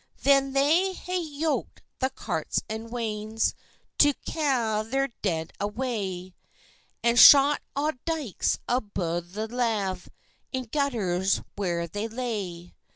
[0.23, 3.53] Then they ha'e yoked the carts and wains,
[3.99, 6.33] To ca' their dead away,
[7.03, 10.09] And shot auld dykes abune the lave,
[10.51, 12.73] In gutters where they lay.